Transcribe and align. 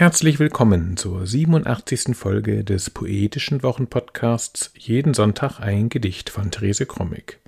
Herzlich 0.00 0.38
willkommen 0.38 0.96
zur 0.96 1.26
87. 1.26 2.16
Folge 2.16 2.64
des 2.64 2.88
Poetischen 2.88 3.62
Wochenpodcasts 3.62 4.72
Jeden 4.74 5.12
Sonntag 5.12 5.60
ein 5.60 5.90
Gedicht 5.90 6.30
von 6.30 6.50
Therese 6.50 6.86
Krommig. 6.86 7.38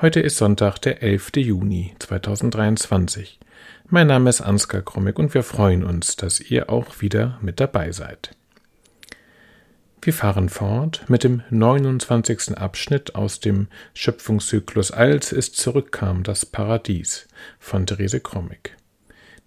Heute 0.00 0.18
ist 0.18 0.38
Sonntag, 0.38 0.78
der 0.78 1.04
11. 1.04 1.36
Juni 1.36 1.94
2023. 2.00 3.38
Mein 3.90 4.08
Name 4.08 4.28
ist 4.28 4.40
Ansgar 4.40 4.82
Krommig 4.82 5.20
und 5.20 5.34
wir 5.34 5.44
freuen 5.44 5.84
uns, 5.84 6.16
dass 6.16 6.40
ihr 6.40 6.68
auch 6.68 7.00
wieder 7.00 7.38
mit 7.42 7.60
dabei 7.60 7.92
seid. 7.92 8.34
Wir 10.02 10.12
fahren 10.12 10.48
fort 10.48 11.04
mit 11.06 11.22
dem 11.22 11.44
29. 11.50 12.58
Abschnitt 12.58 13.14
aus 13.14 13.38
dem 13.38 13.68
Schöpfungszyklus 13.94 14.90
Als 14.90 15.30
es 15.30 15.52
zurückkam, 15.52 16.24
das 16.24 16.44
Paradies 16.44 17.28
von 17.60 17.86
Therese 17.86 18.18
Krommig. 18.18 18.74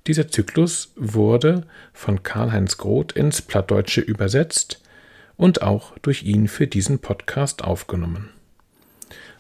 Dieser 0.06 0.28
Zyklus 0.30 0.94
wurde 0.96 1.64
von 1.94 2.24
Karl-Heinz 2.24 2.78
Groth 2.78 3.12
ins 3.14 3.42
Plattdeutsche 3.42 4.02
übersetzt 4.02 4.82
und 5.36 5.62
auch 5.62 5.98
durch 6.00 6.24
ihn 6.24 6.48
für 6.48 6.68
diesen 6.68 7.00
Podcast 7.00 7.64
aufgenommen. 7.64 8.30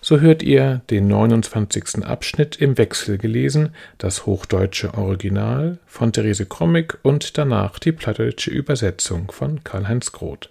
So 0.01 0.19
hört 0.19 0.43
ihr 0.43 0.81
den 0.89 1.07
29. 1.07 2.03
Abschnitt 2.05 2.55
im 2.57 2.77
Wechsel 2.77 3.17
gelesen, 3.17 3.69
das 3.97 4.25
hochdeutsche 4.25 4.93
Original 4.93 5.79
von 5.85 6.13
Therese 6.13 6.45
Krommig 6.45 6.97
und 7.01 7.37
danach 7.37 7.79
die 7.79 7.91
plattdeutsche 7.91 8.51
Übersetzung 8.51 9.31
von 9.31 9.63
Karl-Heinz 9.63 10.11
Groth. 10.11 10.49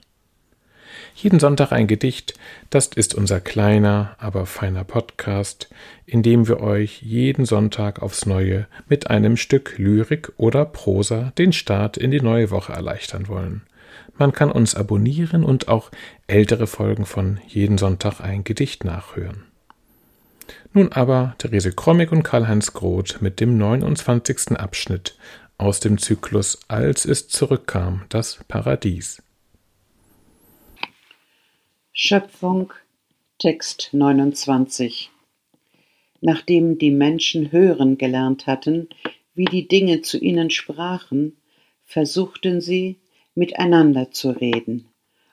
Jeden 1.18 1.40
Sonntag 1.40 1.72
ein 1.72 1.86
Gedicht, 1.86 2.34
das 2.68 2.88
ist 2.88 3.14
unser 3.14 3.40
kleiner, 3.40 4.14
aber 4.18 4.44
feiner 4.44 4.84
Podcast, 4.84 5.70
in 6.04 6.22
dem 6.22 6.46
wir 6.46 6.60
euch 6.60 7.00
jeden 7.00 7.46
Sonntag 7.46 8.02
aufs 8.02 8.26
Neue 8.26 8.66
mit 8.86 9.08
einem 9.08 9.38
Stück 9.38 9.78
Lyrik 9.78 10.34
oder 10.36 10.66
Prosa 10.66 11.32
den 11.38 11.54
Start 11.54 11.96
in 11.96 12.10
die 12.10 12.20
neue 12.20 12.50
Woche 12.50 12.74
erleichtern 12.74 13.28
wollen. 13.28 13.62
Man 14.18 14.32
kann 14.32 14.52
uns 14.52 14.74
abonnieren 14.74 15.42
und 15.42 15.68
auch 15.68 15.90
ältere 16.26 16.66
Folgen 16.66 17.06
von 17.06 17.40
Jeden 17.46 17.78
Sonntag 17.78 18.20
ein 18.20 18.44
Gedicht 18.44 18.84
nachhören. 18.84 19.44
Nun 20.74 20.92
aber 20.92 21.34
Therese 21.38 21.72
Krommig 21.72 22.12
und 22.12 22.24
Karl-Heinz 22.24 22.74
Groth 22.74 23.22
mit 23.22 23.40
dem 23.40 23.56
29. 23.56 24.58
Abschnitt 24.58 25.16
aus 25.56 25.80
dem 25.80 25.96
Zyklus 25.96 26.60
Als 26.68 27.06
es 27.06 27.28
zurückkam, 27.28 28.02
das 28.10 28.40
Paradies. 28.48 29.22
Schöpfung 31.98 32.74
Text 33.38 33.88
29 33.92 35.08
Nachdem 36.20 36.76
die 36.76 36.90
Menschen 36.90 37.52
hören 37.52 37.96
gelernt 37.96 38.46
hatten, 38.46 38.90
wie 39.34 39.46
die 39.46 39.66
Dinge 39.66 40.02
zu 40.02 40.18
ihnen 40.18 40.50
sprachen, 40.50 41.38
versuchten 41.86 42.60
sie, 42.60 42.96
miteinander 43.34 44.10
zu 44.10 44.28
reden, 44.28 44.84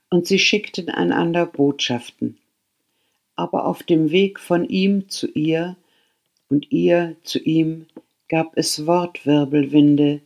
und 0.09 0.25
sie 0.25 0.39
schickten 0.39 0.87
einander 0.87 1.45
Botschaften. 1.47 2.37
Aber 3.35 3.65
auf 3.65 3.83
dem 3.83 4.11
Weg 4.11 4.39
von 4.39 4.63
ihm 4.63 5.09
zu 5.09 5.27
ihr 5.33 5.75
und 6.47 6.71
ihr 6.71 7.17
zu 7.23 7.39
ihm 7.39 7.87
gab 8.29 8.55
es 8.55 8.87
Wortwirbelwinde, 8.87 10.21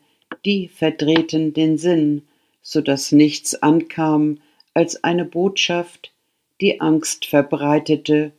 die 0.46 0.68
verdrehten 0.68 1.56
den 1.56 1.80
Sinn, 1.80 2.28
so 2.62 2.82
dass 2.82 3.12
nichts 3.12 3.56
ankam 3.56 4.38
als 4.76 5.04
eine 5.04 5.26
Botschaft, 5.26 6.12
die 6.62 6.82
Angst 6.82 7.26
verbreitete 7.26 8.34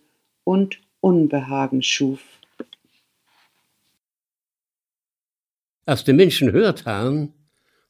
und 0.45 0.81
Unbehagen 1.01 1.83
schuf. 1.83 2.21
Als 5.87 6.05
die 6.05 6.13
Menschen 6.13 6.53
hört 6.53 6.85
haben, 6.85 7.33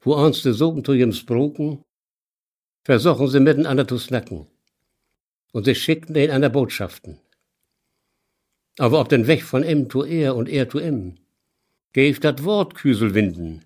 wo 0.01 0.15
uns 0.15 0.43
die 0.43 0.53
Sogen 0.53 0.85
zu 0.85 0.93
ihrem 0.93 1.13
Sproken, 1.13 1.83
versuchen 2.85 3.29
sie 3.29 3.41
miteinander 3.41 3.89
zu 3.89 3.99
snacken. 3.99 4.47
Und 5.53 5.65
sie 5.65 5.75
schickten 5.75 6.15
in 6.15 6.31
einer 6.31 6.51
Botschaften. 6.51 7.19
Aber 8.79 9.01
auf 9.01 9.09
den 9.09 9.27
Weg 9.27 9.43
von 9.43 9.65
M 9.65 9.91
zu 9.91 10.05
R 10.05 10.37
und 10.37 10.49
R 10.49 10.69
zu 10.69 10.79
M, 10.79 11.17
gäf 11.93 12.21
dat 12.21 12.45
Wort 12.45 12.75
Küselwinden, 12.75 13.65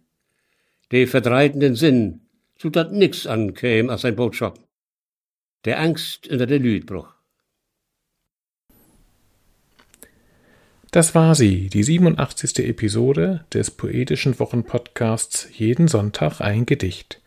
die 0.92 1.06
verdreiten 1.06 1.60
den 1.60 1.74
Sinn, 1.74 2.20
so 2.56 2.70
dat 2.70 2.92
nix 2.92 3.26
ankäm 3.26 3.90
als 3.90 4.04
ein 4.04 4.16
Botschaft 4.16 4.60
der 5.64 5.80
Angst 5.80 6.28
unter 6.28 6.46
der 6.46 6.58
Lüdbruch. 6.58 7.08
Das 10.90 11.14
war 11.14 11.34
sie, 11.34 11.68
die 11.68 11.84
87. 11.84 12.58
Episode 12.68 13.46
des 13.54 13.70
Poetischen 13.70 14.38
Wochenpodcasts 14.38 15.48
Jeden 15.56 15.88
Sonntag 15.88 16.40
ein 16.40 16.66
Gedicht. 16.66 17.22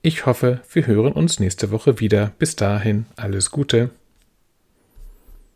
Ich 0.00 0.24
hoffe, 0.24 0.62
wir 0.72 0.86
hören 0.86 1.12
uns 1.12 1.38
nächste 1.38 1.70
Woche 1.70 2.00
wieder. 2.00 2.32
Bis 2.38 2.56
dahin 2.56 3.06
alles 3.16 3.50
Gute. 3.50 3.90